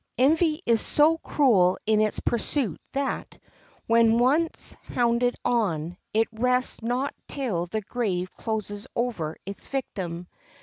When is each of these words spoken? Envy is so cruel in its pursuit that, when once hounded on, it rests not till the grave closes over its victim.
Envy 0.17 0.63
is 0.65 0.81
so 0.81 1.19
cruel 1.19 1.77
in 1.85 2.01
its 2.01 2.19
pursuit 2.21 2.81
that, 2.93 3.37
when 3.85 4.17
once 4.17 4.73
hounded 4.81 5.35
on, 5.45 5.95
it 6.11 6.27
rests 6.31 6.81
not 6.81 7.13
till 7.27 7.67
the 7.67 7.81
grave 7.81 8.35
closes 8.35 8.87
over 8.95 9.37
its 9.45 9.67
victim. 9.67 10.27